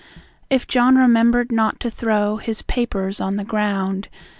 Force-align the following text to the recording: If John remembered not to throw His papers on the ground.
If 0.49 0.65
John 0.65 0.95
remembered 0.95 1.51
not 1.51 1.79
to 1.81 1.89
throw 1.91 2.37
His 2.37 2.63
papers 2.63 3.21
on 3.21 3.35
the 3.35 3.43
ground. 3.43 4.07